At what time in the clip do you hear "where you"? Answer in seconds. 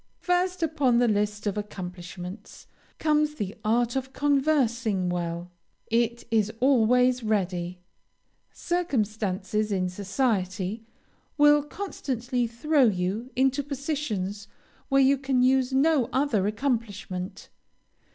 14.89-15.19